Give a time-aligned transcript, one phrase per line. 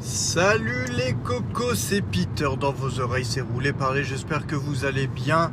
[0.00, 2.48] Salut les cocos, c'est Peter.
[2.60, 5.50] Dans vos oreilles, c'est roulé parler, j'espère que vous allez bien.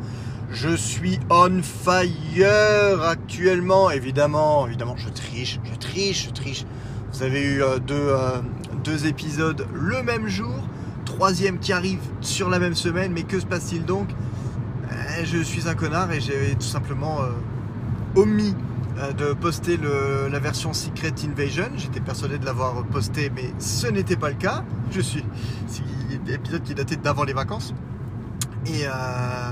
[0.51, 6.65] Je suis on fire actuellement, évidemment, évidemment, je triche, je triche, je triche.
[7.11, 8.39] Vous avez eu euh, deux, euh,
[8.83, 10.55] deux épisodes le même jour,
[11.05, 14.09] troisième qui arrive sur la même semaine, mais que se passe-t-il donc?
[15.19, 17.31] Eh, Je suis un connard et j'ai tout simplement euh,
[18.21, 18.53] omis
[19.17, 19.77] de poster
[20.31, 21.69] la version Secret Invasion.
[21.75, 24.63] J'étais persuadé de l'avoir posté, mais ce n'était pas le cas.
[24.91, 25.23] Je suis.
[25.67, 25.83] C'est
[26.25, 27.73] l'épisode qui datait d'avant les vacances.
[28.65, 29.51] Et, euh,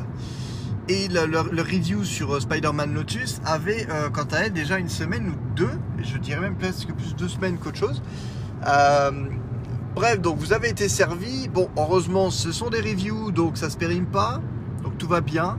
[0.90, 5.30] et le, review sur euh, Spider-Man Lotus avait, euh, quant à elle, déjà une semaine
[5.30, 5.72] ou deux.
[6.02, 8.02] Je dirais même presque plus deux semaines qu'autre chose.
[8.68, 9.12] Euh,
[9.96, 11.48] bref, donc vous avez été servi.
[11.48, 14.42] Bon, heureusement, ce sont des reviews, donc ça se périme pas.
[14.84, 15.58] Donc tout va bien.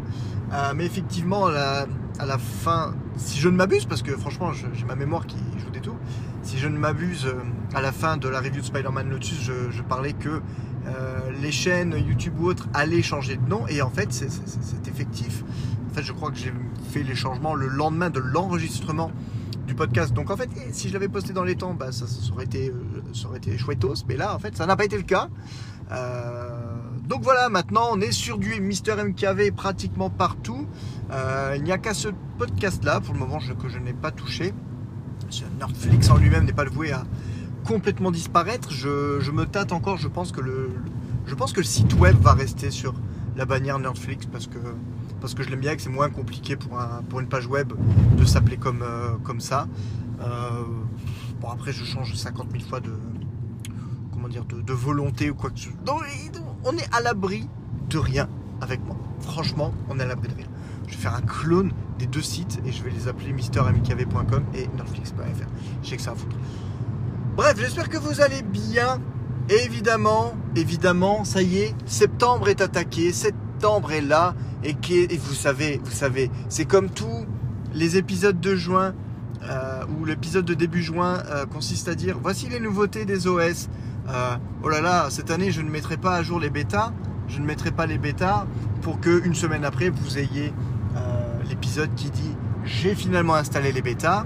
[0.53, 1.87] Euh, mais effectivement, à
[2.27, 5.81] la fin, si je ne m'abuse, parce que franchement, j'ai ma mémoire qui joue des
[5.81, 5.97] tours,
[6.43, 7.35] si je ne m'abuse, euh,
[7.75, 10.41] à la fin de la review de Spider-Man Lotus, je, parlais que
[10.87, 14.31] euh, les chaînes YouTube ou autres allaient changer de nom, et en fait, c'est-
[14.89, 15.45] effectif.
[15.91, 16.53] En fait, je crois que j'ai
[16.93, 19.11] fait les changements le lendemain de l'enregistrement
[19.67, 20.13] du podcast.
[20.13, 22.45] Donc en fait, eh, si je l'avais posté dans les temps, bah, ça, ça aurait
[22.45, 22.75] été, euh,
[23.15, 25.29] ça aurait chouettos, mais là, en fait, ça n'a pas été le cas.
[27.09, 30.67] Donc voilà, maintenant on est sur du Mister MKV pratiquement partout.
[31.15, 34.53] Euh, il n'y a qu'à ce podcast-là, pour le moment, que je n'ai pas touché.
[35.59, 37.05] Netflix en lui-même n'est pas voué à
[37.65, 38.71] complètement disparaître.
[38.71, 40.71] Je, me tâte encore, je pense que le,
[41.63, 42.95] site web va rester sur
[43.37, 44.59] la bannière Netflix parce que,
[45.43, 47.73] je l'aime bien et que c'est moins compliqué pour, un- pour une page web
[48.17, 49.69] de s'appeler comme, euh, ça.
[50.21, 50.65] Euh,
[51.41, 52.91] bon, après, je change 50 000 fois de,
[54.73, 55.75] volonté ou quoi que ce soit.
[56.65, 57.49] On est à l'abri
[57.89, 58.29] de rien
[58.61, 58.97] avec moi.
[59.21, 60.47] Franchement, on est à l'abri de rien.
[60.95, 64.69] Je vais faire un clone des deux sites et je vais les appeler mistermkv.com et
[64.77, 65.47] netflix.fr.
[65.83, 66.37] Je sais que ça va foutre.
[67.37, 69.01] Bref, j'espère que vous allez bien.
[69.49, 74.75] Et évidemment, évidemment, ça y est, septembre est attaqué, septembre est là, et,
[75.19, 77.27] vous savez, vous savez, c'est comme tous
[77.75, 78.95] les épisodes de juin,
[79.43, 83.69] euh, où l'épisode de début juin euh, consiste à dire voici les nouveautés des OS.
[84.09, 86.93] Euh, oh là là, cette année je ne mettrai pas à jour les bêtas,
[87.29, 88.47] je ne mettrai pas les bêtas
[88.81, 90.55] pour que une semaine après vous ayez
[91.49, 94.25] l'épisode qui dit j'ai finalement installé les bêtas.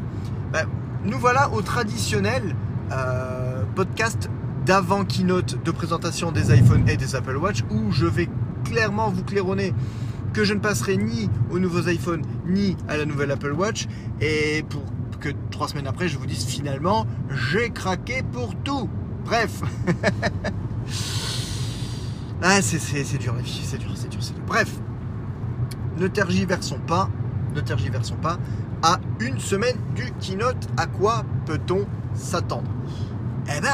[0.52, 0.66] Ben,
[1.04, 2.54] nous voilà au traditionnel
[2.92, 4.30] euh, podcast
[4.64, 8.28] d'avant keynote de présentation des iPhones et des Apple Watch où je vais
[8.64, 9.72] clairement vous claironner
[10.32, 13.86] que je ne passerai ni aux nouveaux iPhones ni à la nouvelle Apple Watch
[14.20, 14.82] et pour
[15.20, 18.88] que trois semaines après je vous dise finalement j'ai craqué pour tout.
[19.24, 19.62] Bref.
[22.42, 24.44] ah c'est, dur c'est dur, c'est dur, c'est dur.
[24.46, 24.80] Bref.
[25.98, 27.08] Ne tergiversons pas,
[27.54, 28.38] ne tergiversons pas.
[28.82, 32.70] À une semaine du keynote, à quoi peut-on s'attendre?
[33.46, 33.68] Eh ben,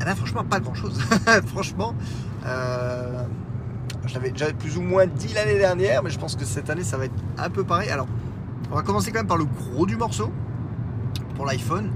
[0.00, 1.00] eh ben franchement pas grand chose.
[1.46, 1.94] franchement,
[2.46, 3.22] euh,
[4.06, 6.82] je l'avais déjà plus ou moins dit l'année dernière, mais je pense que cette année
[6.82, 7.88] ça va être un peu pareil.
[7.90, 8.08] Alors,
[8.72, 10.32] on va commencer quand même par le gros du morceau
[11.36, 11.90] pour l'iPhone.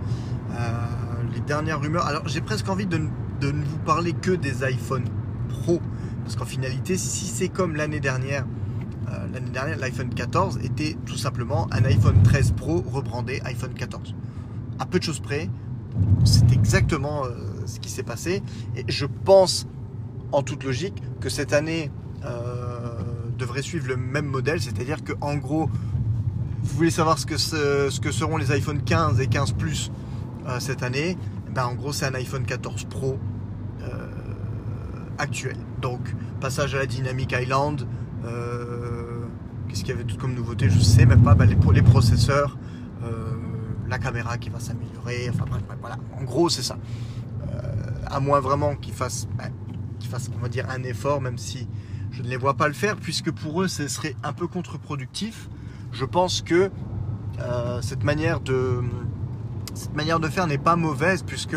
[0.53, 0.97] Euh,
[1.35, 2.07] les dernières rumeurs.
[2.07, 3.01] Alors, j'ai presque envie de,
[3.41, 5.05] de ne vous parler que des iPhone
[5.49, 5.81] Pro,
[6.25, 8.45] parce qu'en finalité, si c'est comme l'année dernière,
[9.09, 14.15] euh, l'année dernière, l'iPhone 14 était tout simplement un iPhone 13 Pro rebrandé iPhone 14.
[14.79, 15.49] À peu de choses près,
[16.25, 17.31] c'est exactement euh,
[17.67, 18.43] ce qui s'est passé.
[18.77, 19.67] Et je pense,
[20.33, 21.91] en toute logique, que cette année
[22.25, 23.03] euh,
[23.39, 25.71] devrait suivre le même modèle, c'est-à-dire que en gros,
[26.63, 29.93] vous voulez savoir ce que, que seront les iPhone 15 et 15 Plus
[30.61, 31.19] cette année,
[31.53, 33.19] ben, en gros, c'est un iPhone 14 Pro
[35.19, 35.57] actuel.
[35.81, 37.87] Donc, passage à la Dynamic Island.
[38.25, 39.21] Euh,
[39.69, 40.71] Qu'est-ce qu'il y avait tout comme nouveauté?
[40.71, 41.35] Je sais même pas.
[41.35, 42.57] Ben, les, pro- les processeurs,
[43.05, 43.35] euh,
[43.89, 45.29] la caméra qui va s'améliorer.
[45.29, 45.97] Enfin bref, voilà.
[46.19, 46.79] En gros, c'est ça.
[47.43, 47.63] Euh,
[48.07, 49.29] à moins vraiment qu'ils fassent,
[49.99, 51.67] qu'ils fassent, on va dire, un effort, même si
[52.13, 55.49] je ne les vois pas le faire, puisque pour eux, ce serait un peu contre-productif.
[55.93, 56.71] Je pense que
[57.83, 58.81] cette manière de
[59.75, 61.57] cette manière de faire n'est pas mauvaise puisque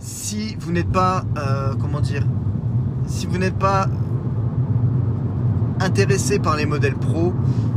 [0.00, 1.24] si vous n'êtes pas
[1.80, 2.26] comment dire
[3.06, 3.86] si vous n'êtes pas
[5.80, 7.32] intéressé par les modèles pro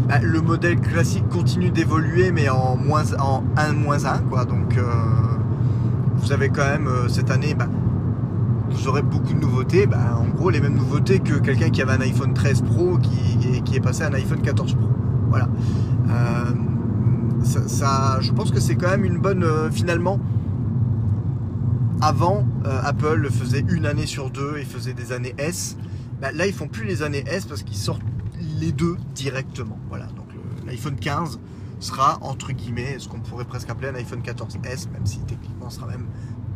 [0.08, 4.78] bah, le modèle classique continue d'évoluer mais en moins en 1 moins 1 quoi donc
[4.78, 4.84] euh,
[6.18, 7.68] vous avez quand même euh, cette année bah,
[8.70, 11.94] vous aurez beaucoup de nouveautés bah, en gros les mêmes nouveautés que quelqu'un qui avait
[11.94, 14.88] un iPhone 13 Pro qui, qui est passé à un iPhone 14 Pro
[15.30, 15.48] voilà
[16.10, 16.52] euh,
[17.44, 20.20] ça, ça- je pense que c'est quand même une bonne finalement.
[22.02, 22.46] Avant,
[22.84, 25.78] Apple le faisait une année sur deux, ils faisaient des années S.
[26.22, 28.02] Bah, là, ils font plus les années S parce qu'ils sortent
[28.60, 29.78] les deux directement.
[29.90, 31.40] Voilà, donc le- l'iPhone 15
[31.80, 35.78] sera entre guillemets ce qu'on pourrait presque appeler un iPhone 14S, même si techniquement ce
[35.78, 36.06] sera même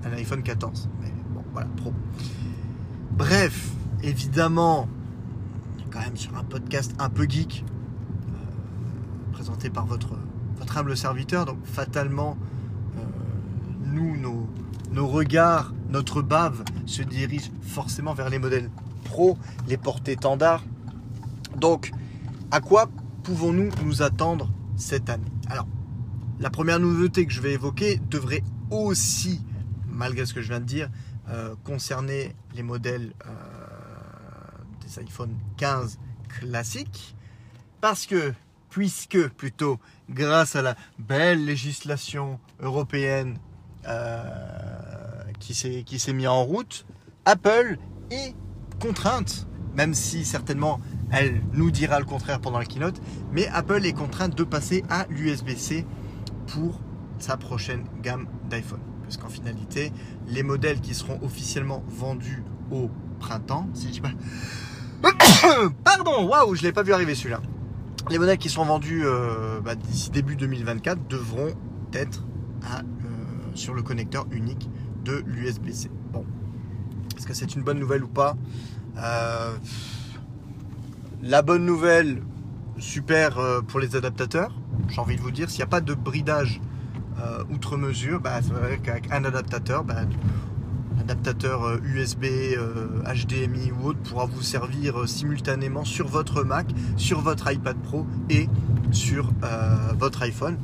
[0.05, 0.89] un iPhone 14.
[1.01, 1.93] Mais bon, voilà, Pro.
[3.11, 3.71] Bref,
[4.03, 4.87] évidemment,
[5.91, 7.65] quand même sur un podcast un peu geek,
[8.29, 10.17] euh, présenté par votre,
[10.57, 12.37] votre humble serviteur, donc fatalement,
[12.97, 13.01] euh,
[13.85, 14.47] nous, nos,
[14.91, 18.69] nos regards, notre bave se dirige forcément vers les modèles
[19.05, 19.37] pro,
[19.67, 20.63] les portées standards.
[21.55, 21.91] Donc,
[22.51, 22.89] à quoi
[23.23, 25.31] pouvons-nous nous attendre cette année?
[25.49, 25.67] Alors,
[26.39, 29.41] la première nouveauté que je vais évoquer devrait aussi,
[29.87, 30.89] malgré ce que je viens de dire,
[31.29, 33.31] euh, concerner les modèles euh,
[34.81, 35.99] des iPhone 15
[36.29, 37.15] classiques.
[37.81, 38.33] Parce que,
[38.69, 39.79] puisque plutôt,
[40.09, 43.39] grâce à la belle législation européenne
[43.87, 44.86] euh,
[45.39, 45.53] qui
[45.99, 46.85] s'est mis en route,
[47.25, 47.77] Apple
[48.11, 48.35] est
[48.79, 50.79] contrainte, même si certainement
[51.11, 53.01] elle nous dira le contraire pendant la keynote,
[53.31, 55.85] mais Apple est contrainte de passer à l'USB-C
[56.47, 56.79] pour
[57.19, 58.79] sa prochaine gamme d'iPhone.
[59.03, 59.91] Parce qu'en finalité,
[60.27, 62.89] les modèles qui seront officiellement vendus au
[63.19, 64.11] printemps, si je dis pas...
[65.83, 67.41] Pardon, waouh, je l'ai pas vu arriver celui-là.
[68.09, 71.53] Les modèles qui sont vendus euh, bah, d'ici début 2024 devront
[71.93, 72.25] être
[72.63, 72.81] euh,
[73.53, 74.69] sur le connecteur unique
[75.25, 75.89] l'USB-C.
[76.11, 76.25] Bon,
[77.17, 78.35] est-ce que c'est une bonne nouvelle ou pas?
[78.97, 79.55] Euh,
[81.21, 82.21] La bonne nouvelle,
[82.77, 84.53] super pour les adaptateurs.
[84.87, 86.61] J'ai envie de vous dire, s'il n'y a pas de bridage
[87.51, 90.05] outre mesure, bah, c'est vrai qu'avec un adaptateur, bah,
[90.99, 92.25] adaptateur USB,
[93.05, 98.47] HDMI ou autre pourra vous servir simultanément sur votre Mac, sur votre iPad Pro et
[98.91, 99.31] sur
[99.97, 100.57] votre iPhone.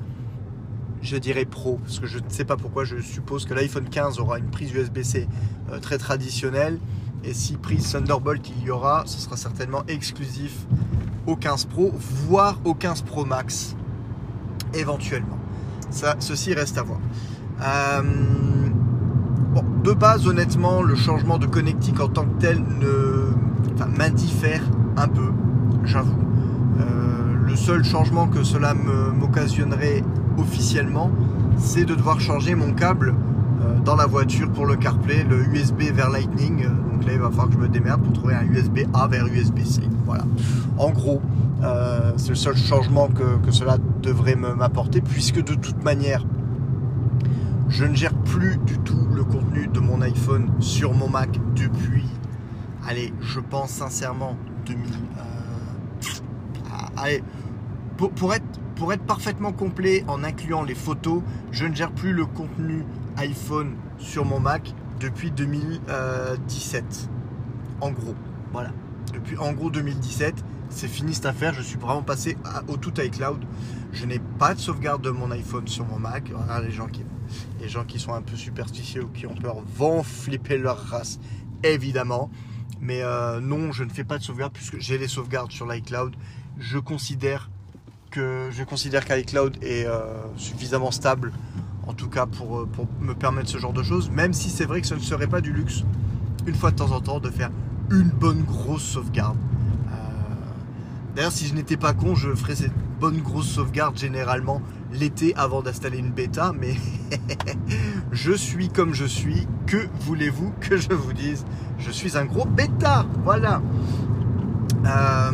[1.04, 4.20] Je dirais Pro, parce que je ne sais pas pourquoi, je suppose que l'iPhone 15
[4.20, 5.28] aura une prise USB-C
[5.82, 6.80] très traditionnelle.
[7.26, 10.66] Et si prise Thunderbolt il y aura, ce sera certainement exclusif
[11.28, 11.94] au 15 Pro,
[12.28, 13.76] voire au 15 Pro Max,
[14.74, 15.38] éventuellement.
[16.20, 17.00] Ceci reste à voir.
[17.62, 18.02] Euh,
[19.84, 23.32] de base, honnêtement, le changement de connectique en tant que tel ne,
[23.98, 24.64] m'indiffère
[24.98, 25.32] un peu,
[25.84, 26.18] j'avoue.
[26.80, 30.04] Euh, le seul changement que cela m'occasionnerait
[30.38, 31.12] officiellement,
[31.58, 33.14] c'est de devoir changer mon câble
[33.62, 36.64] euh, dans la voiture pour le CarPlay, le USB vers Lightning.
[36.92, 39.28] Donc là, il va falloir que je me démerde pour trouver un USB A vers
[39.28, 39.82] USB-C.
[40.06, 40.26] Voilà.
[40.78, 41.22] En gros,
[41.64, 46.26] euh, c'est le seul changement que, que cela devrait m'apporter, puisque de toute manière,
[47.70, 52.06] je ne gère plus du tout le contenu de mon iPhone sur mon Mac depuis,
[52.88, 54.92] allez, je pense sincèrement 2000.
[54.92, 55.24] Euh,
[56.98, 57.24] allez,
[57.98, 58.46] pour, pour, être,
[58.76, 61.22] pour être parfaitement complet en incluant les photos,
[61.52, 62.84] je ne gère plus le contenu
[63.18, 67.10] iPhone sur mon Mac depuis 2017.
[67.82, 68.16] En gros,
[68.52, 68.72] voilà.
[69.14, 71.54] Depuis en gros 2017, c'est fini cette affaire.
[71.54, 72.38] Je suis vraiment passé
[72.68, 73.46] au tout iCloud.
[73.92, 76.32] Je n'ai pas de sauvegarde de mon iPhone sur mon Mac.
[76.34, 77.04] Voilà, les gens qui,
[77.60, 81.20] les gens qui sont un peu superstitieux ou qui ont peur vont flipper leur race,
[81.64, 82.32] évidemment.
[82.82, 86.16] Mais euh, non, je ne fais pas de sauvegarde puisque j'ai les sauvegardes sur l'iCloud.
[86.58, 87.50] Je considère
[88.16, 90.02] je considère qu'iCloud est euh,
[90.38, 91.32] suffisamment stable,
[91.88, 94.10] en tout cas pour, euh, pour me permettre ce genre de choses.
[94.10, 95.84] Même si c'est vrai que ce ne serait pas du luxe,
[96.46, 97.52] une fois de temps en temps, de faire
[97.92, 99.38] une bonne grosse sauvegarde.
[101.16, 104.62] D'ailleurs, si je n'étais pas con, je ferais cette bonne grosse sauvegarde généralement
[104.92, 106.76] l'été avant d'installer une bêta, mais
[108.12, 109.48] je suis comme je suis.
[109.68, 111.46] Que voulez-vous que je vous dise?
[111.78, 113.62] Je suis un gros bêta, voilà.
[114.86, 115.32] Euh,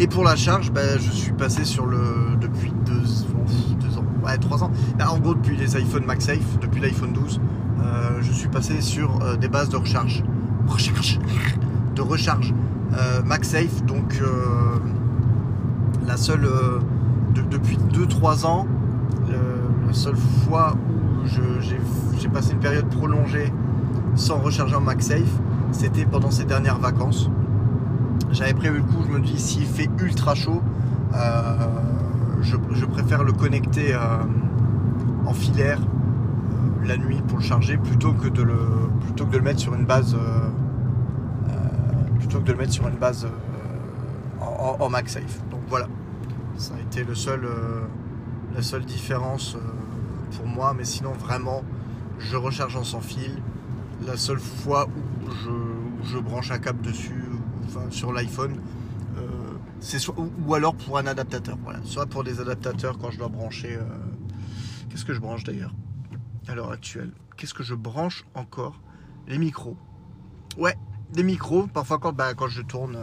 [0.00, 4.62] et pour la charge, ben, je suis passé sur le depuis deux, ans, ouais trois
[4.62, 4.70] ans.
[4.96, 7.40] Ben, en gros, depuis les iPhone MagSafe, depuis l'iPhone 12,
[7.80, 10.22] euh, je suis passé sur euh, des bases de recharge,
[10.66, 11.18] recharge,
[11.94, 12.54] de recharge
[13.24, 14.20] MagSafe, donc
[16.06, 16.78] la seule, euh,
[17.50, 18.66] depuis 2-3 ans,
[19.86, 23.52] la seule fois où j'ai passé une période prolongée
[24.14, 25.40] sans recharger en MagSafe,
[25.72, 27.30] c'était pendant ces dernières vacances.
[28.30, 30.62] J'avais prévu le coup, je me dis s'il fait ultra chaud,
[31.14, 31.54] euh,
[32.42, 33.98] je, préfère le connecter euh,
[35.26, 35.80] en filaire
[36.84, 38.58] la nuit pour le charger plutôt que de le,
[39.00, 40.16] plutôt que de le mettre sur une base
[42.18, 43.26] plutôt que de le mettre sur une base
[44.40, 45.40] en, en MagSafe.
[45.50, 45.86] Donc voilà,
[46.58, 47.82] ça a été le seul, euh,
[48.54, 49.60] la seule différence euh,
[50.36, 51.62] pour moi, mais sinon vraiment,
[52.18, 53.40] je recharge en sans fil.
[54.06, 55.30] La seule fois où
[56.04, 57.17] je, branche un câble dessus,
[57.90, 58.60] sur l'iPhone,
[59.16, 59.20] euh,
[59.80, 61.58] c'est soit ou, alors pour un adaptateur.
[61.62, 63.78] Voilà, soit pour des adaptateurs quand je dois brancher.
[64.90, 65.74] Qu'est-ce que je branche d'ailleurs
[66.46, 67.12] à l'heure actuelle?
[67.36, 68.80] Qu'est-ce que je branche encore?
[69.26, 69.76] Les micros.
[70.56, 70.76] Ouais,
[71.12, 71.66] des micros.
[71.66, 72.98] Parfois quand, bah, quand je tourne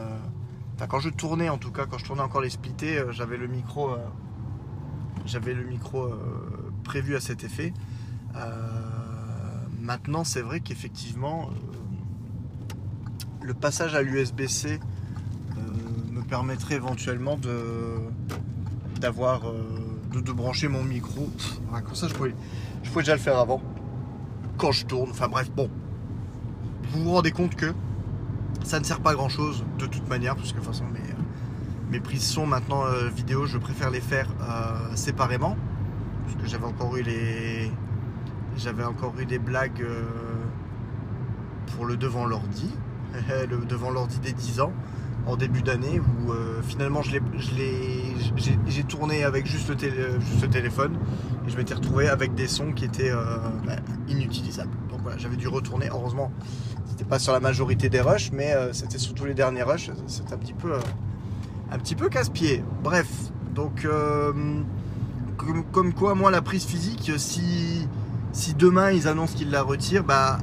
[0.88, 3.48] quand je tournais en tout cas, quand je tournais encore les splittés, euh, j'avais le
[3.48, 3.98] micro, euh,
[5.26, 7.74] j'avais le micro euh, prévu à cet effet.
[9.80, 11.52] maintenant, c'est vrai qu'effectivement,
[13.46, 14.80] le passage à l'USB-C
[16.12, 18.00] me permettrait éventuellement de
[19.02, 21.30] de, brancher mon micro.
[21.72, 22.36] comme ça, je pouvais,
[22.96, 23.62] déjà le faire avant.
[24.58, 25.70] Quand je tourne, enfin bref, bon.
[26.92, 27.74] Vous vous rendez compte que
[28.64, 30.86] ça ne sert pas à grand chose de toute manière, parce que de toute façon,
[31.92, 35.58] mes, prises son maintenant euh, vidéo, je préfère les faire euh, séparément.
[36.26, 36.66] Parce que j'avais
[38.84, 40.04] encore eu des blagues euh,
[41.76, 42.72] pour le devant l'ordi.
[43.50, 44.72] Le devant l'ordi des 10 ans
[45.28, 50.98] en début d'année où euh, finalement j'ai tourné avec juste le, juste téléphone
[51.46, 54.76] et je m'étais retrouvé avec des sons qui étaient euh, bah, inutilisables.
[54.90, 55.88] Donc voilà, j'avais dû retourner.
[55.92, 56.32] Heureusement,
[56.88, 59.90] c'était pas sur la majorité des rushs, mais euh, c'était surtout les derniers rushs.
[60.08, 60.74] C'était un petit peu,
[61.72, 62.64] un petit peu casse-pied.
[62.84, 63.08] Bref,
[63.54, 63.88] donc
[65.72, 67.88] comme, quoi, moi, la prise physique, si,
[68.32, 70.40] si demain ils annoncent qu'ils la retirent, bah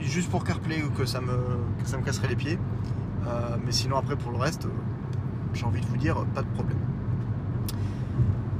[0.00, 1.36] juste pour CarPlay que ça me,
[1.82, 2.58] que ça me casserait les pieds.
[3.26, 4.70] Euh, mais sinon, après, pour le reste, euh,
[5.54, 6.78] j'ai envie de vous dire, pas de problème.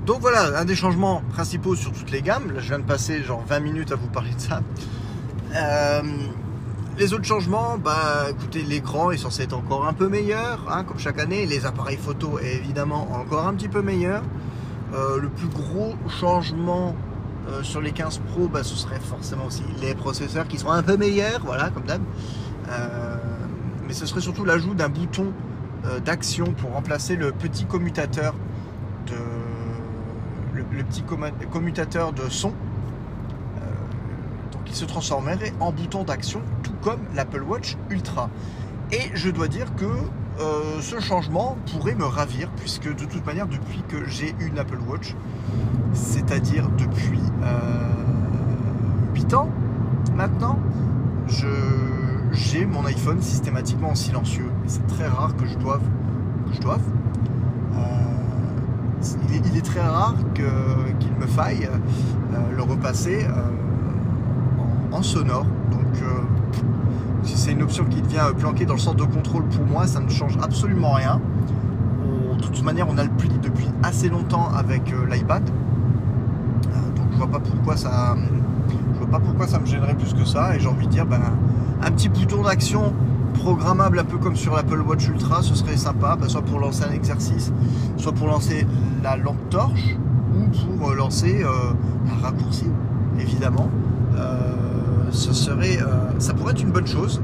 [0.06, 2.52] Donc voilà, un des changements principaux sur toutes les gammes.
[2.52, 4.60] Là, je viens de passer genre 20 minutes à vous parler de ça.
[5.54, 6.02] Euh,
[6.98, 10.98] les autres changements, bah écoutez, l'écran est censé être encore un peu meilleur, hein, comme
[10.98, 11.46] chaque année.
[11.46, 14.22] Les appareils photo est évidemment encore un petit peu meilleur.
[14.92, 16.94] le plus gros changement
[17.62, 20.96] sur les 15 Pro, bah, ce serait forcément aussi les processeurs qui sont un peu
[20.96, 22.00] meilleurs, voilà, comme d'hab
[23.86, 25.32] mais ce serait surtout l'ajout d'un bouton
[25.84, 28.34] euh, d'action pour remplacer le petit commutateur
[29.06, 29.14] de
[30.90, 31.04] petit
[31.50, 32.48] commutateur de son.
[32.48, 32.52] Euh,
[34.52, 38.28] donc il se transformerait en bouton d'action, tout comme l'Apple Watch Ultra.
[38.92, 39.86] Et je dois dire que
[40.40, 44.78] euh, ce changement pourrait me ravir, puisque de toute manière, depuis que j'ai une Apple
[44.88, 45.14] Watch,
[45.92, 47.20] c'est-à-dire depuis
[49.14, 49.48] 8 ans
[50.14, 50.58] maintenant,
[51.26, 54.50] j'ai mon iPhone systématiquement en silencieux.
[54.66, 55.82] C'est très rare que je doive.
[56.52, 56.82] Je doive.
[57.76, 57.80] Euh,
[59.30, 65.46] il, est, très rare qu'il me faille euh, le repasser euh, en, sonore.
[65.70, 66.02] Donc
[67.24, 70.08] c'est une option qui devient planquée dans le centre de contrôle pour moi, ça ne
[70.08, 71.20] change absolument rien.
[72.36, 75.44] de toute manière, on a le pli depuis assez longtemps avec l'iPad.
[75.44, 78.16] donc je vois pas pourquoi ça.
[78.94, 80.54] Je vois pas pourquoi ça me gênerait plus que ça.
[80.54, 81.20] Et j'ai envie de dire, ben,
[81.82, 82.92] un petit bouton d'action
[83.34, 86.84] programmable un peu comme sur l'Apple Watch Ultra, ce serait sympa, bah, soit pour lancer
[86.84, 87.52] un exercice,
[87.96, 88.66] soit pour lancer
[89.02, 89.96] la lampe torche,
[90.34, 91.72] ou pour euh, lancer euh,
[92.10, 92.66] un raccourci,
[93.20, 93.68] évidemment.
[94.16, 94.63] Euh,
[95.14, 95.78] ce serait,
[96.18, 97.22] ça pourrait être une bonne chose.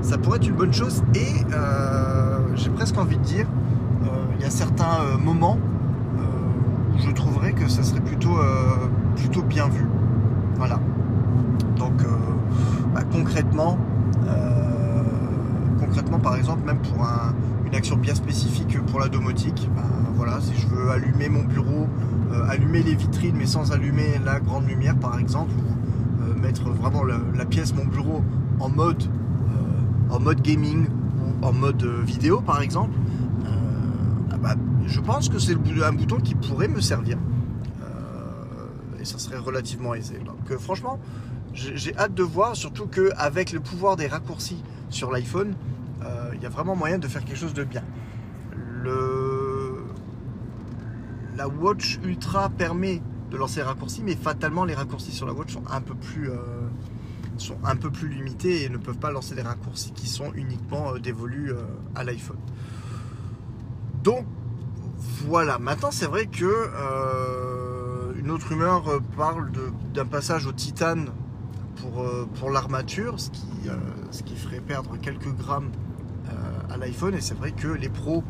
[0.00, 1.44] Ça pourrait être une bonne chose et
[2.54, 3.46] j'ai presque envie de dire,
[4.36, 5.58] il y a certains moments
[6.94, 8.32] où je trouverais que ça serait plutôt,
[9.42, 9.86] bien vu.
[10.56, 10.78] Voilà.
[11.76, 12.04] Donc
[12.94, 13.78] bah, concrètement,
[15.80, 17.06] concrètement, par exemple, même pour
[17.66, 19.82] une action bien spécifique pour la domotique, ben,
[20.14, 21.88] voilà, si je veux allumer mon bureau,
[22.32, 25.81] euh, allumer les vitrines mais sans allumer la grande lumière par exemple, euh,
[26.42, 28.22] mettre vraiment la, pièce, mon bureau
[28.60, 32.98] en mode, euh, en mode gaming ou en mode vidéo par exemple,
[34.30, 34.54] ah bah,
[34.86, 37.16] je pense que c'est un bouton qui pourrait me servir.
[39.00, 40.20] et ça serait relativement aisé.
[40.24, 40.98] Donc franchement,
[41.54, 45.54] j'ai hâte de voir, surtout qu'avec le pouvoir des raccourcis sur l'iPhone,
[46.00, 47.84] il euh, y a vraiment moyen de faire quelque chose de bien.
[48.54, 49.84] Le...
[51.36, 53.02] La Watch Ultra permet
[53.36, 56.36] lancer les raccourcis, mais fatalement les raccourcis sur la Watch sont un peu plus, euh,
[57.38, 60.94] sont un peu plus limités et ne peuvent pas lancer des raccourcis qui sont uniquement
[60.94, 61.52] euh, dévolus
[61.94, 62.38] à l'iPhone.
[64.02, 64.26] Donc
[65.26, 66.68] voilà, maintenant c'est vrai que
[68.18, 69.50] une autre rumeur parle
[69.94, 71.10] d'un passage au titane
[71.76, 73.46] pour, pour l'armature, ce, qui,
[74.10, 75.70] ce qui ferait perdre quelques grammes
[76.70, 78.22] à l'iPhone et c'est vrai que les pros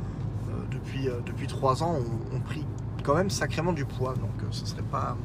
[0.53, 1.97] euh, depuis, euh, depuis 3 ans
[2.33, 2.65] ont, pris
[3.03, 5.17] quand même sacrément du poids donc euh, ce serait pas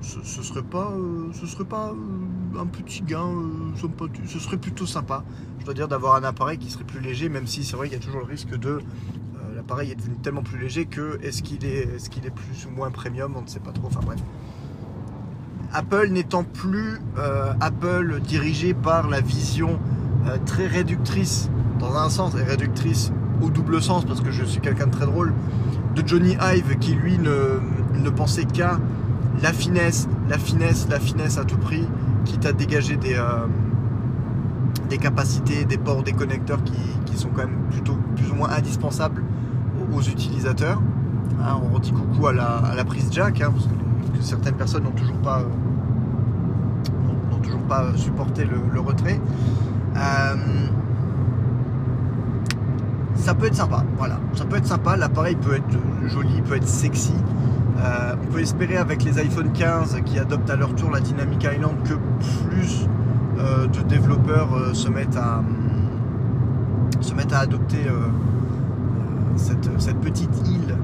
[0.00, 0.92] ce, serait pas
[1.32, 1.94] ce serait pas
[2.58, 3.30] un petit gain
[3.76, 5.24] ce serait plutôt sympa
[5.60, 7.96] je dois dire d'avoir un appareil qui serait plus léger même si c'est vrai qu'il
[7.96, 8.80] y a toujours le risque de
[9.54, 12.70] l'appareil est devenu tellement plus léger que est-ce qu'il est est-ce qu'il est plus ou
[12.70, 14.20] moins premium on ne sait pas trop enfin bref.
[15.72, 17.00] Apple n'étant plus
[17.60, 19.78] Apple dirigé par la vision
[20.46, 21.48] très réductrice
[21.78, 23.12] dans un sens et réductrice
[23.42, 25.34] au double sens parce que je suis quelqu'un de très drôle,
[25.94, 28.78] de Johnny Ive qui lui ne, pensait qu'à
[29.42, 31.86] la finesse, la finesse, la finesse à tout prix,
[32.24, 33.46] quitte à dégager des, euh,
[35.00, 39.22] capacités, des ports, des connecteurs qui, sont quand même plutôt plus ou moins indispensables
[39.94, 40.80] aux, utilisateurs.
[41.42, 43.72] Hein, on redit coucou à la, prise jack, hein, parce que,
[44.22, 45.44] certaines personnes n'ont toujours pas, euh,
[47.42, 49.20] toujours pas supporté le, retrait.
[53.22, 54.18] Ça peut être sympa, voilà.
[54.34, 57.14] Ça peut être sympa, l'appareil peut être joli, peut être sexy.
[57.78, 61.76] on peut espérer avec les iPhone 15 qui adoptent à leur tour la Dynamic Island
[61.84, 61.94] que
[62.46, 62.88] plus
[63.38, 65.42] de développeurs se mettent à
[67.00, 67.86] se mettent à adopter
[69.36, 70.76] cette, petite île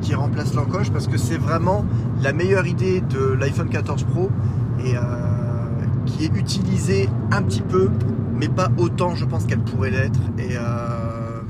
[0.00, 1.84] qui, remplace l'encoche parce que c'est vraiment
[2.20, 4.30] la meilleure idée de l'iPhone 14 Pro
[4.84, 5.00] et euh,
[6.06, 7.88] qui est utilisée un petit peu
[8.42, 10.20] mais pas autant je pense qu'elle pourrait l'être.
[10.38, 11.40] Et euh,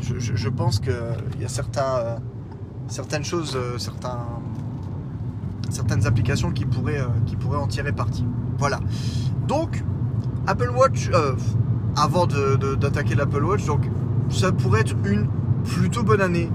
[0.00, 0.94] je, pense qu'il
[1.40, 2.16] y a certains, euh,
[2.86, 4.26] certaines choses certains,
[5.70, 8.24] certaines applications qui pourraient, qui pourraient en tirer parti.
[8.58, 8.78] Voilà.
[9.48, 9.82] Donc
[10.46, 11.10] Apple Watch
[11.96, 13.88] avant d'attaquer l'Apple Watch donc
[14.30, 15.28] ça pourrait être une
[15.64, 16.48] plutôt bonne année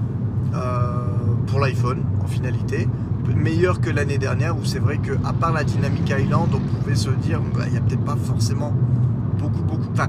[0.54, 1.06] euh,
[1.46, 2.88] pour l'iPhone en finalité.
[3.36, 6.94] Meilleur que l'année dernière où c'est vrai que à part la Dynamic Island on pouvait
[6.94, 8.72] se dire bah, il n'y a peut-être pas forcément
[9.38, 10.08] beaucoup beaucoup enfin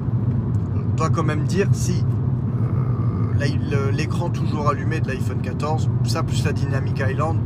[0.75, 2.03] on doit quand même dire si
[3.41, 7.37] euh, l'écran toujours allumé de l'iPhone 14 ça plus la Dynamic Island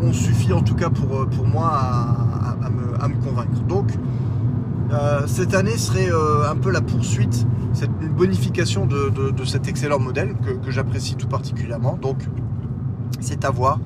[0.00, 3.90] on, suffit en tout cas pour, euh, pour moi à, me, convaincre donc
[5.26, 6.10] cette année serait
[6.48, 11.96] un peu la poursuite c'est une bonification de, cet excellent modèle que, j'apprécie tout particulièrement.
[11.96, 12.18] Donc,
[13.20, 13.80] c'est à voir.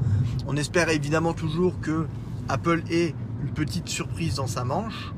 [0.47, 2.07] On espère évidemment toujours que
[2.49, 5.16] Apple ait une petite surprise dans sa manche, euh,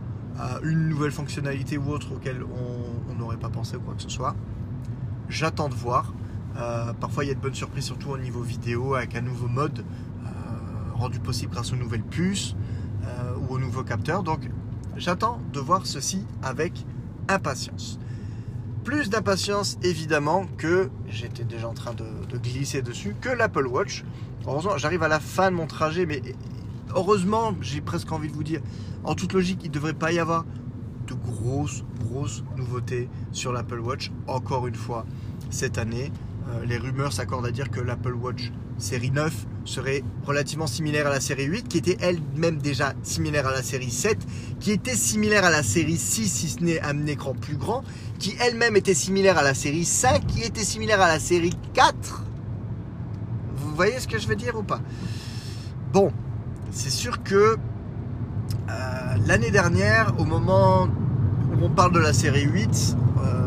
[0.63, 4.37] une nouvelle fonctionnalité ou autre auquel on n'aurait pas pensé ou quoi que ce soit.
[5.29, 6.13] J'attends de voir.
[6.57, 9.49] Euh, parfois, il y a de bonnes surprises, surtout au niveau vidéo, avec un nouveau
[9.49, 10.31] mode euh,
[10.95, 12.55] rendu possible grâce aux nouvelles puces
[13.41, 14.23] ou aux nouveaux capteurs.
[14.23, 14.51] Donc,
[14.97, 16.85] j'attends de voir ceci avec
[17.29, 17.99] impatience
[18.89, 24.03] plus d'impatience évidemment que j'étais déjà en train de, glisser dessus que l'Apple Watch.
[24.47, 26.23] Heureusement, j'arrive à la fin de mon trajet, mais
[26.95, 28.61] heureusement, j'ai presque envie de vous dire,
[29.05, 30.45] en toute logique, il ne devrait pas y avoir
[31.07, 35.07] de grosses, grosses nouveautés sur l'Apple Watch, encore une fois,
[35.51, 36.13] cette année.
[36.49, 41.11] Euh, les rumeurs s'accordent à dire que l'Apple Watch série 9 serait relativement similaire à
[41.11, 44.19] la série 8, qui était elle-même déjà similaire à la série 7,
[44.61, 47.83] qui était similaire à la série 6, si ce n'est un écran plus grand,
[48.19, 52.25] qui elle-même était similaire à la série 5, qui était similaire à la série 4.
[53.57, 54.81] Vous voyez ce que je veux dire ou pas?
[55.93, 56.13] Bon,
[56.71, 57.57] c'est sûr que
[58.69, 63.47] euh, l'année dernière, au moment où on parle de la série 8, euh,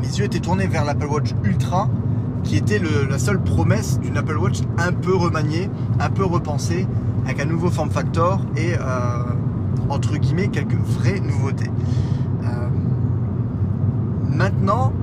[0.00, 1.88] mes yeux étaient tournés vers l'Apple Watch Ultra
[2.42, 6.86] qui était la seule promesse d'une Apple Watch un peu remaniée, un peu repensée,
[7.26, 8.78] avec un nouveau form factor et euh,
[9.90, 11.70] entre guillemets quelques vraies nouveautés.
[14.30, 14.94] Maintenant,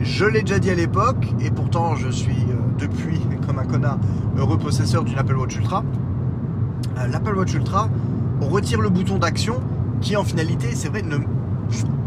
[0.00, 2.44] je l'ai déjà dit à l'époque, et pourtant je suis
[2.78, 3.98] depuis, comme un connard,
[4.36, 5.84] heureux possesseur d'une Apple Watch Ultra.
[7.10, 7.88] L'Apple Watch Ultra,
[8.40, 9.60] on retire le bouton d'action
[10.00, 11.18] qui en finalité, c'est vrai, ne,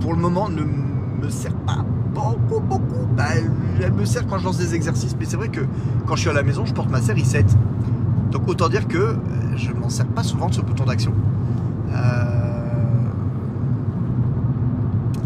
[0.02, 3.06] pour le moment ne me sert pas beaucoup, beaucoup.
[3.16, 3.26] Bah,
[3.82, 5.16] elle me sert quand je lance des exercices.
[5.20, 5.62] Mais c'est vrai que
[6.06, 7.46] quand je suis à la maison, je porte ma série 7.
[8.32, 9.18] Donc autant dire que euh,
[9.56, 11.14] je m'en sers pas souvent de ce bouton d'action.
[11.92, 12.46] Euh,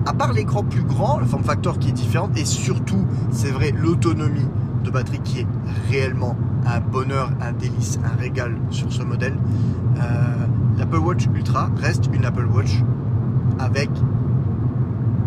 [0.06, 3.72] à part l'écran plus grand, le form factor qui est différent, et surtout, c'est vrai,
[3.72, 4.48] l'autonomie
[4.84, 5.48] de batterie qui est
[5.90, 9.36] réellement un bonheur, un délice, un régal sur ce modèle.
[9.98, 10.02] Euh,
[10.78, 12.82] L'Apple Watch Ultra reste une Apple Watch
[13.60, 13.89] avec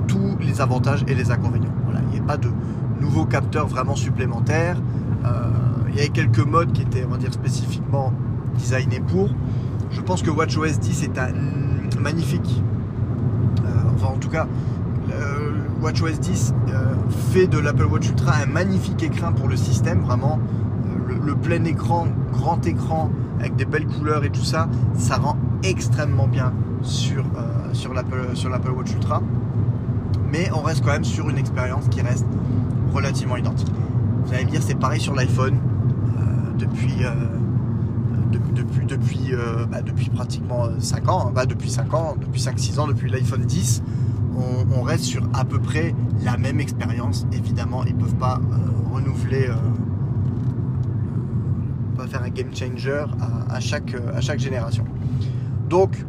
[0.08, 1.74] tous les avantages et les inconvénients.
[1.84, 2.48] Voilà, il n'y a pas de
[3.00, 4.76] nouveaux capteurs vraiment supplémentaires.
[5.24, 5.50] Euh,
[5.90, 8.12] il y avait quelques modes qui étaient, on va dire, spécifiquement
[8.56, 9.28] designés pour.
[9.90, 11.32] Je pense que WatchOS 10 est un
[12.00, 12.62] magnifique,
[13.64, 14.46] euh, enfin en tout cas,
[15.82, 16.94] WatchOS 10 euh,
[17.32, 20.38] fait de l'Apple Watch Ultra un magnifique écran pour le système, vraiment
[21.22, 26.28] le, plein écran, grand écran avec des belles couleurs et tout ça, ça rend extrêmement
[26.28, 27.24] bien sur,
[27.72, 29.22] sur l'Apple Watch Ultra
[30.32, 32.26] mais on reste quand même sur une expérience qui reste
[32.92, 33.70] relativement identique.
[34.24, 37.10] Vous allez me dire, c'est pareil sur l'iPhone euh, depuis, euh,
[38.30, 41.32] depuis, depuis, euh, bah, depuis pratiquement 5 ans, hein.
[41.34, 43.82] bah, depuis 5 ans, depuis 5-6 ans, depuis l'iPhone 10,
[44.74, 47.26] on, reste sur à peu près la même expérience.
[47.32, 48.40] Évidemment, ils ne peuvent pas
[48.92, 49.48] renouveler,
[52.16, 53.04] un game changer
[53.48, 54.84] à, chaque, à chaque génération.
[55.68, 56.04] Donc,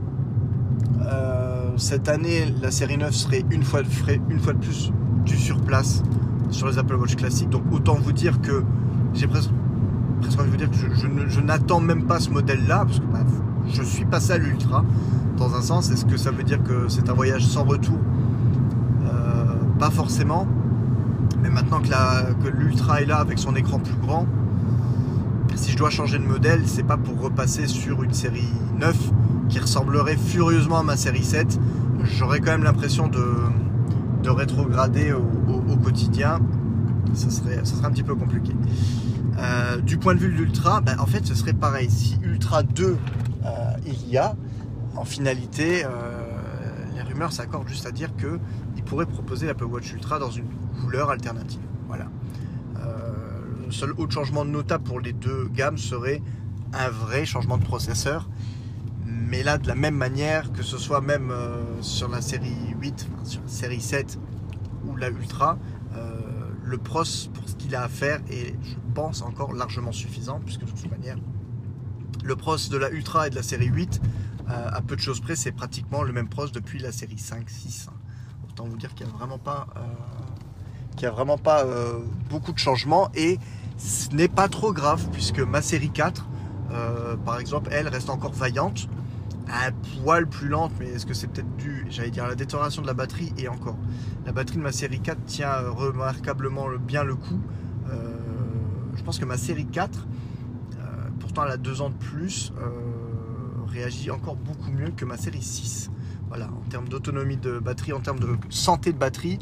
[1.78, 3.82] cette année, la série 9 serait une fois,
[4.30, 4.92] une fois de plus
[5.26, 6.04] du surplace
[6.50, 7.50] sur les Apple Watch classiques.
[7.50, 8.64] Donc autant vous dire que
[9.14, 9.52] j'ai presque,
[10.22, 13.20] presque envie de vous dire que je, n'attends même pas ce modèle-là, parce que bah,
[13.68, 14.84] je suis passé à l'Ultra
[15.38, 15.92] dans un sens.
[15.92, 17.98] Est-ce que ça veut dire que c'est un voyage sans retour?
[19.06, 20.48] Euh, Pas forcément.
[21.42, 24.26] Mais maintenant que l'Ultra est là avec son écran plus grand,
[25.56, 28.48] si je dois changer de modèle, c'est pas pour repasser sur une série
[28.80, 28.96] 9
[29.50, 31.60] qui ressemblerait furieusement à ma série 7,
[32.04, 33.24] j'aurais quand même l'impression de,
[34.24, 36.40] de rétrograder au, quotidien.
[37.14, 38.54] Ça serait, un petit peu compliqué.
[39.38, 41.90] Euh, du point de vue de l'Ultra, ben, en fait, ce serait pareil.
[41.90, 42.98] Si Ultra 2
[43.46, 43.50] euh,
[43.86, 44.36] il y a,
[44.96, 45.90] en finalité, euh,
[46.96, 50.48] les rumeurs s'accordent juste à dire qu'il pourrait proposer l'Apple Watch Ultra dans une
[50.82, 51.62] couleur alternative.
[51.88, 52.06] Voilà.
[53.74, 56.22] Seul autre changement notable pour les deux gammes serait
[56.74, 58.30] un vrai changement de processeur.
[59.06, 61.34] Mais là, de la même manière, que ce soit même
[61.82, 64.20] sur la série 8, sur la série 7
[64.86, 65.58] ou la Ultra,
[66.64, 70.62] le pros pour ce qu'il a à faire est, je pense, encore largement suffisant, puisque
[70.62, 71.18] de toute manière,
[72.24, 74.02] le pros de la Ultra et de la série 8,
[74.50, 77.50] euh, à peu de choses près, c'est pratiquement le même pros depuis la série 5,
[77.50, 77.88] 6.
[78.50, 82.60] Autant vous dire qu'il n'y a vraiment pas, euh, a vraiment pas euh, beaucoup de
[82.60, 83.40] changements et
[83.78, 86.28] ce n'est pas trop grave, puisque ma série 4,
[87.26, 88.88] par exemple, elle reste encore vaillante
[89.48, 92.82] un poil plus lente, mais est-ce que c'est peut-être dû, j'allais dire, à la détérioration
[92.82, 93.78] de la batterie et encore.
[94.26, 97.40] La batterie de ma série 4 tient remarquablement bien le coup.
[97.90, 98.14] Euh,
[98.96, 100.08] je pense que ma série 4,
[100.78, 100.86] euh,
[101.20, 102.70] pourtant elle a deux ans de plus, euh,
[103.68, 105.90] réagit encore beaucoup mieux que ma série 6.
[106.30, 109.38] Voilà, en termes d'autonomie de batterie, en termes de santé de batterie,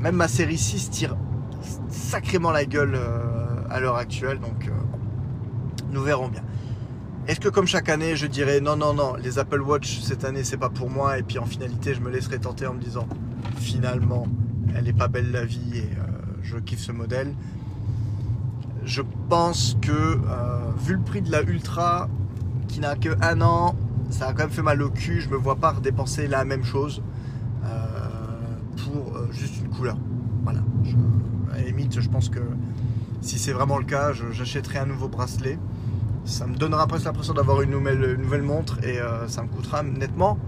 [0.00, 1.16] même ma série 6 tire
[1.88, 2.98] sacrément la gueule
[3.70, 4.70] à l'heure actuelle, donc
[5.90, 6.42] nous verrons bien.
[7.26, 10.44] Est-ce que comme chaque année, je dirais non, non, non, les Apple Watch cette année,
[10.44, 13.08] c'est pas pour moi, et puis en finalité, je me laisserai tenter en me disant
[13.56, 14.26] finalement,
[14.76, 16.06] elle est pas belle la vie et euh,
[16.42, 17.34] je kiffe ce modèle.
[18.84, 19.00] Je
[19.30, 22.10] pense que euh, vu le prix de la Ultra,
[22.68, 23.74] qui n'a que un an,
[24.10, 25.22] ça a quand même fait mal au cul.
[25.22, 27.02] Je me vois pas redépenser la même chose
[27.64, 27.68] euh,
[28.84, 29.96] pour juste une couleur.
[30.42, 30.60] Voilà.
[31.54, 32.40] À la limite, je pense que
[33.20, 35.58] si c'est vraiment le cas, j'achèterai un nouveau bracelet
[36.24, 40.38] ça me donnera presque l'impression d'avoir une nouvelle, montre et euh, ça me coûtera nettement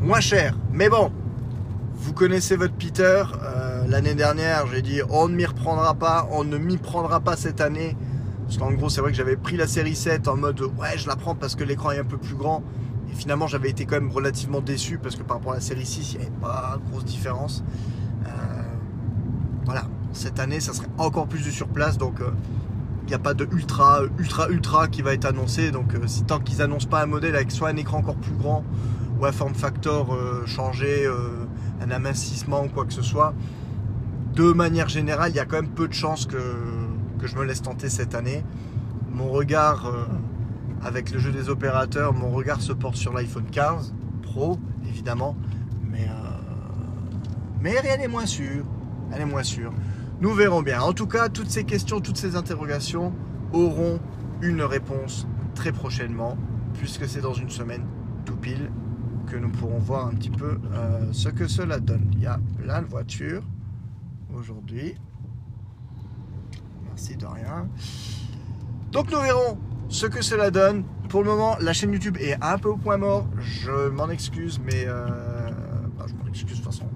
[0.00, 0.56] moins cher.
[0.72, 1.10] Mais bon,
[1.94, 3.24] vous connaissez votre Peter.
[3.42, 7.36] Euh, l'année dernière, j'ai dit on ne m'y reprendra pas, on ne m'y prendra pas
[7.36, 7.96] cette année.
[8.44, 11.08] Parce qu'en gros, c'est vrai que j'avais pris la série 7 en mode ouais, je
[11.08, 12.62] la prends parce que l'écran est un peu plus grand.
[13.10, 15.86] Et finalement, j'avais été quand même relativement déçu parce que par rapport à la série
[15.86, 17.64] 6, il n'y avait pas grosse différence.
[18.24, 18.30] Euh,
[19.64, 21.98] voilà, cette année, ça serait encore plus du surplace.
[21.98, 22.20] Donc,
[23.06, 25.70] il n'y a pas de ultra, ultra, ultra qui va être annoncé.
[25.70, 28.34] Donc, euh, si tant qu'ils annoncent pas un modèle avec soit un écran encore plus
[28.34, 28.64] grand
[29.20, 31.46] ou un form factor euh, changé, euh,
[31.80, 33.32] un amincissement ou quoi que ce soit,
[34.34, 36.36] de manière générale, il y a quand même peu de chances que,
[37.20, 38.44] que je me laisse tenter cette année.
[39.12, 39.90] Mon regard,
[40.82, 45.36] avec le jeu des opérateurs, mon regard se porte sur l'iPhone 15 Pro, évidemment.
[45.90, 46.06] Mais,
[47.62, 48.62] mais rien n'est moins sûr.
[49.10, 49.72] Rien n'est moins sûr.
[50.18, 50.80] Nous verrons bien.
[50.80, 53.12] En tout cas, toutes ces questions, toutes ces interrogations
[53.52, 54.00] auront
[54.40, 56.38] une réponse très prochainement,
[56.74, 57.84] puisque c'est dans une semaine
[58.24, 58.70] tout pile
[59.26, 62.10] que nous pourrons voir un petit peu euh, ce que cela donne.
[62.12, 63.42] Il y a plein de voitures
[64.34, 64.94] aujourd'hui.
[66.86, 67.68] Merci de rien.
[68.92, 69.58] Donc nous verrons
[69.90, 70.84] ce que cela donne.
[71.10, 73.26] Pour le moment, la chaîne YouTube est un peu au point mort.
[73.38, 75.06] Je m'en excuse, mais euh,
[75.98, 76.88] bah, je m'en excuse de toute façon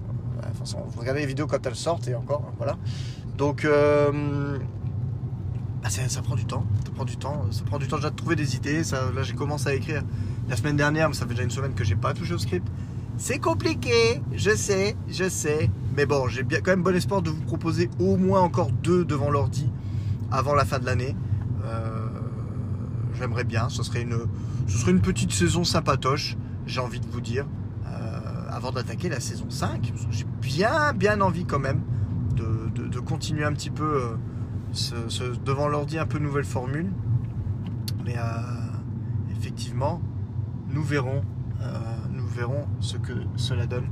[0.63, 2.77] vous regardez les vidéos quand elles sortent et encore, voilà.
[3.41, 4.59] Donc, euh,
[5.81, 6.63] bah, ça, prend du temps.
[6.85, 7.41] Ça prend du temps.
[7.49, 8.83] Ça prend du temps déjà de trouver des idées.
[9.15, 10.03] là, j'ai commencé à écrire
[10.47, 12.67] la semaine dernière, mais ça fait déjà une semaine que j'ai pas touché au script.
[13.17, 15.71] C'est compliqué, je sais, je sais.
[15.97, 19.31] Mais bon, j'ai quand même bon espoir de vous proposer au moins encore deux devant
[19.31, 19.71] l'ordi
[20.29, 21.15] avant la fin de l'année.
[21.65, 22.09] Euh,
[23.15, 23.69] j'aimerais bien.
[23.69, 24.19] Ce serait une,
[24.67, 26.37] ce serait une petite saison sympatoche.
[26.67, 27.47] J'ai envie de vous dire
[28.51, 29.93] avant d'attaquer la saison 5.
[30.11, 31.81] J'ai bien, bien envie quand même
[32.75, 34.17] de, continuer un petit peu
[34.93, 36.91] euh, devant l'ordi, un peu nouvelle formule.
[38.05, 38.21] Mais euh,
[39.31, 40.01] effectivement,
[40.69, 41.23] nous verrons,
[41.61, 41.79] euh,
[42.11, 43.87] nous verrons ce que cela donne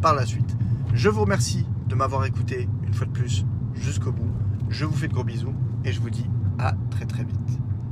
[0.00, 0.56] par la suite.
[0.92, 4.30] Je vous remercie de m'avoir écouté une fois de plus jusqu'au bout.
[4.68, 6.26] Je vous fais de gros bisous et je vous dis
[6.58, 7.63] à très très vite.